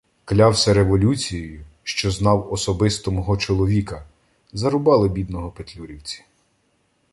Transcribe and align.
Клявся 0.25 0.73
революцією, 0.73 1.65
що 1.83 2.11
знав 2.11 2.53
особисто 2.53 3.11
"мого 3.11 3.37
чоловіка"— 3.37 4.05
зарубали, 4.53 5.09
бідного, 5.09 5.51
петлюрівці. 5.51 6.23